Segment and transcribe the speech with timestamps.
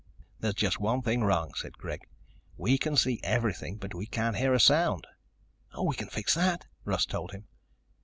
[0.39, 2.01] "There's just one thing wrong," said Greg.
[2.57, 5.05] "We can see everything, but we can't hear a sound."
[5.79, 7.45] "We can fix that," Russ told him.